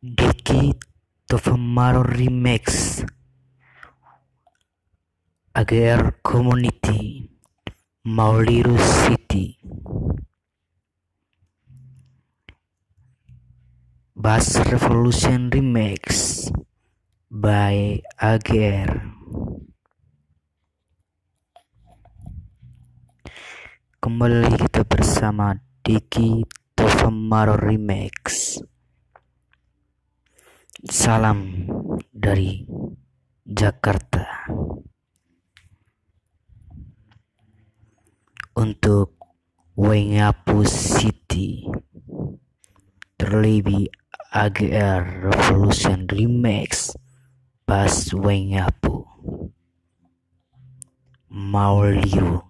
[0.00, 0.72] Diki
[1.28, 3.04] Tovamaro Remix.
[5.52, 7.28] AGR Community
[8.08, 9.60] Mauliru City.
[14.16, 16.48] Bass Revolution Remix
[17.28, 19.04] by AGR
[24.00, 28.56] Kembali kita bersama Diki Tovamaro Remix
[30.80, 31.68] Salam
[32.08, 32.64] dari
[33.44, 34.48] Jakarta.
[38.56, 39.20] Untuk
[39.76, 41.68] Wengapu City
[43.20, 43.92] terlebih
[44.32, 46.96] AGR Revolution Remix
[47.68, 49.04] Pas Wengapu.
[51.28, 52.49] Mauliru